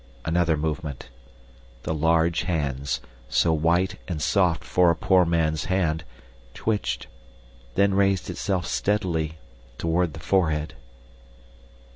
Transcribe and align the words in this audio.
Another 0.25 0.57
movement. 0.57 1.09
The 1.83 1.93
large 1.93 2.41
hands, 2.41 3.01
so 3.29 3.53
white 3.53 3.99
and 4.07 4.19
soft 4.19 4.63
for 4.63 4.89
a 4.89 4.95
poor 4.95 5.25
man's 5.25 5.65
hand, 5.65 6.05
twitched, 6.55 7.05
then 7.75 7.93
raised 7.93 8.27
itself 8.27 8.65
steadily 8.65 9.37
toward 9.77 10.13
the 10.13 10.19
forehead. 10.19 10.73